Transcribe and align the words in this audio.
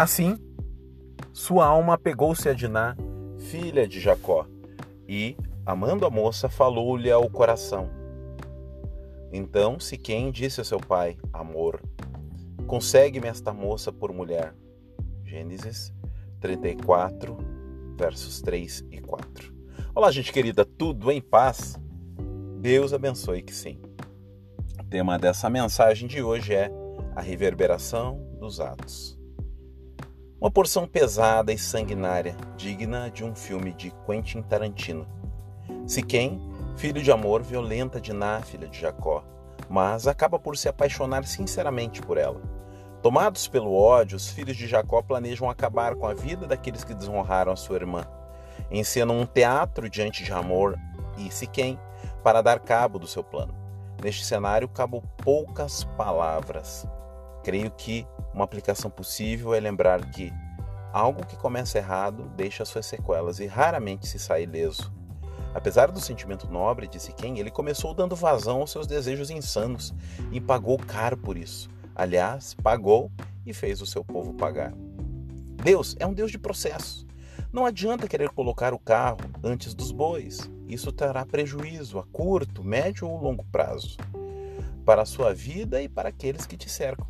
Assim, 0.00 0.38
sua 1.30 1.66
alma 1.66 1.92
apegou-se 1.92 2.48
a 2.48 2.54
Diná, 2.54 2.96
filha 3.50 3.86
de 3.86 4.00
Jacó, 4.00 4.46
e, 5.06 5.36
amando 5.66 6.06
a 6.06 6.10
moça, 6.10 6.48
falou-lhe 6.48 7.10
ao 7.10 7.28
coração. 7.28 7.90
Então 9.30 9.78
Siquém 9.78 10.32
disse 10.32 10.58
a 10.58 10.64
seu 10.64 10.78
pai, 10.78 11.18
Amor, 11.34 11.82
consegue-me 12.66 13.28
esta 13.28 13.52
moça 13.52 13.92
por 13.92 14.10
mulher. 14.10 14.54
Gênesis 15.22 15.92
34, 16.40 17.36
versos 17.98 18.40
3 18.40 18.86
e 18.90 19.02
4. 19.02 19.54
Olá, 19.94 20.10
gente 20.10 20.32
querida, 20.32 20.64
tudo 20.64 21.10
em 21.12 21.20
paz? 21.20 21.78
Deus 22.58 22.94
abençoe 22.94 23.42
que 23.42 23.54
sim. 23.54 23.78
O 24.80 24.84
tema 24.84 25.18
dessa 25.18 25.50
mensagem 25.50 26.08
de 26.08 26.22
hoje 26.22 26.54
é 26.54 26.70
a 27.14 27.20
reverberação 27.20 28.18
dos 28.40 28.60
atos. 28.60 29.19
Uma 30.40 30.50
porção 30.50 30.86
pesada 30.86 31.52
e 31.52 31.58
sanguinária, 31.58 32.34
digna 32.56 33.10
de 33.10 33.22
um 33.22 33.34
filme 33.34 33.74
de 33.74 33.92
Quentin 34.06 34.40
Tarantino. 34.40 35.06
Siquém, 35.86 36.40
filho 36.78 37.02
de 37.02 37.12
amor, 37.12 37.42
violenta 37.42 38.00
de 38.00 38.14
Ná, 38.14 38.40
filha 38.40 38.66
de 38.66 38.80
Jacó, 38.80 39.22
mas 39.68 40.06
acaba 40.06 40.38
por 40.38 40.56
se 40.56 40.66
apaixonar 40.66 41.26
sinceramente 41.26 42.00
por 42.00 42.16
ela. 42.16 42.40
Tomados 43.02 43.48
pelo 43.48 43.74
ódio, 43.74 44.16
os 44.16 44.30
filhos 44.30 44.56
de 44.56 44.66
Jacó 44.66 45.02
planejam 45.02 45.50
acabar 45.50 45.94
com 45.94 46.06
a 46.06 46.14
vida 46.14 46.46
daqueles 46.46 46.84
que 46.84 46.94
desonraram 46.94 47.52
a 47.52 47.56
sua 47.56 47.76
irmã. 47.76 48.06
Encenam 48.70 49.20
um 49.20 49.26
teatro 49.26 49.90
diante 49.90 50.24
de 50.24 50.32
Amor 50.32 50.74
e 51.18 51.30
Siquém 51.30 51.78
para 52.24 52.40
dar 52.40 52.60
cabo 52.60 52.98
do 52.98 53.06
seu 53.06 53.22
plano. 53.22 53.54
Neste 54.02 54.24
cenário, 54.24 54.70
cabo 54.70 55.02
poucas 55.22 55.84
palavras. 55.98 56.88
Creio 57.42 57.70
que 57.70 58.06
uma 58.34 58.44
aplicação 58.44 58.90
possível 58.90 59.54
é 59.54 59.60
lembrar 59.60 60.10
que 60.10 60.32
algo 60.92 61.24
que 61.24 61.36
começa 61.36 61.78
errado 61.78 62.30
deixa 62.36 62.64
suas 62.64 62.86
sequelas 62.86 63.40
e 63.40 63.46
raramente 63.46 64.06
se 64.06 64.18
sai 64.18 64.42
ileso. 64.42 64.92
Apesar 65.54 65.90
do 65.90 66.00
sentimento 66.00 66.50
nobre 66.50 66.86
de 66.86 67.00
Siquém, 67.00 67.38
ele 67.38 67.50
começou 67.50 67.92
dando 67.92 68.14
vazão 68.14 68.60
aos 68.60 68.70
seus 68.70 68.86
desejos 68.86 69.30
insanos 69.30 69.92
e 70.30 70.40
pagou 70.40 70.78
caro 70.78 71.16
por 71.16 71.36
isso. 71.36 71.68
Aliás, 71.94 72.54
pagou 72.54 73.10
e 73.44 73.52
fez 73.52 73.80
o 73.80 73.86
seu 73.86 74.04
povo 74.04 74.32
pagar. 74.34 74.72
Deus 75.62 75.96
é 75.98 76.06
um 76.06 76.14
Deus 76.14 76.30
de 76.30 76.38
processo. 76.38 77.06
Não 77.52 77.66
adianta 77.66 78.06
querer 78.06 78.30
colocar 78.30 78.72
o 78.72 78.78
carro 78.78 79.18
antes 79.42 79.74
dos 79.74 79.90
bois. 79.90 80.48
Isso 80.68 80.92
trará 80.92 81.26
prejuízo 81.26 81.98
a 81.98 82.04
curto, 82.04 82.62
médio 82.62 83.08
ou 83.08 83.20
longo 83.20 83.44
prazo 83.50 83.96
para 84.84 85.02
a 85.02 85.06
sua 85.06 85.34
vida 85.34 85.82
e 85.82 85.88
para 85.88 86.08
aqueles 86.08 86.46
que 86.46 86.56
te 86.56 86.68
cercam. 86.68 87.06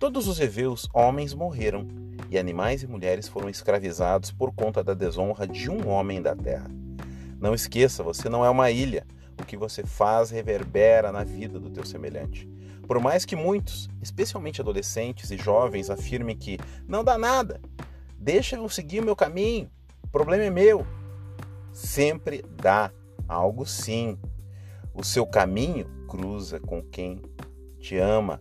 Todos 0.00 0.26
os 0.26 0.40
heveus 0.40 0.88
homens 0.94 1.34
morreram, 1.34 1.86
e 2.30 2.38
animais 2.38 2.82
e 2.82 2.86
mulheres 2.86 3.28
foram 3.28 3.50
escravizados 3.50 4.32
por 4.32 4.50
conta 4.50 4.82
da 4.82 4.94
desonra 4.94 5.46
de 5.46 5.70
um 5.70 5.90
homem 5.90 6.22
da 6.22 6.34
terra. 6.34 6.70
Não 7.38 7.52
esqueça, 7.52 8.02
você 8.02 8.26
não 8.26 8.42
é 8.42 8.48
uma 8.48 8.70
ilha. 8.70 9.06
O 9.38 9.44
que 9.44 9.58
você 9.58 9.84
faz 9.84 10.30
reverbera 10.30 11.12
na 11.12 11.22
vida 11.22 11.60
do 11.60 11.68
teu 11.68 11.84
semelhante. 11.84 12.48
Por 12.86 12.98
mais 12.98 13.26
que 13.26 13.36
muitos, 13.36 13.90
especialmente 14.00 14.62
adolescentes 14.62 15.30
e 15.30 15.36
jovens, 15.36 15.90
afirmem 15.90 16.34
que 16.34 16.56
não 16.88 17.04
dá 17.04 17.18
nada, 17.18 17.60
deixa 18.16 18.56
eu 18.56 18.66
seguir 18.70 19.00
o 19.00 19.04
meu 19.04 19.14
caminho, 19.14 19.70
o 20.02 20.08
problema 20.08 20.44
é 20.44 20.50
meu. 20.50 20.86
Sempre 21.74 22.42
dá 22.56 22.90
algo 23.28 23.66
sim. 23.66 24.18
O 24.94 25.04
seu 25.04 25.26
caminho 25.26 25.84
cruza 26.08 26.58
com 26.58 26.82
quem 26.82 27.20
te 27.78 27.98
ama, 27.98 28.40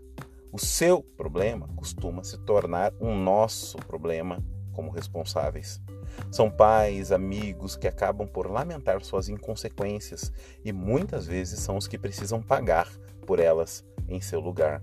o 0.52 0.58
seu 0.58 1.02
problema 1.02 1.68
costuma 1.76 2.24
se 2.24 2.38
tornar 2.40 2.94
um 3.00 3.16
nosso 3.16 3.78
problema 3.78 4.44
como 4.74 4.90
responsáveis. 4.90 5.82
São 6.32 6.50
pais, 6.50 7.12
amigos 7.12 7.76
que 7.76 7.88
acabam 7.88 8.28
por 8.28 8.50
lamentar 8.50 9.04
suas 9.04 9.30
inconsequências 9.30 10.32
e 10.64 10.72
muitas 10.72 11.26
vezes 11.28 11.60
são 11.60 11.78
os 11.78 11.88
que 11.88 11.98
precisam 11.98 12.42
pagar 12.42 12.90
por 13.26 13.40
elas 13.40 13.84
em 14.08 14.20
seu 14.20 14.40
lugar. 14.40 14.82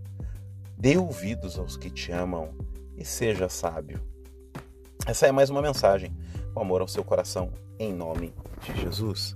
Dê 0.78 0.96
ouvidos 0.96 1.58
aos 1.58 1.76
que 1.76 1.90
te 1.90 2.12
amam 2.12 2.54
e 2.96 3.04
seja 3.04 3.48
sábio. 3.48 4.00
Essa 5.06 5.26
é 5.26 5.32
mais 5.32 5.50
uma 5.50 5.62
mensagem 5.62 6.16
com 6.52 6.60
amor 6.60 6.80
ao 6.80 6.88
seu 6.88 7.04
coração, 7.04 7.52
em 7.78 7.92
nome 7.92 8.32
de 8.62 8.80
Jesus. 8.80 9.34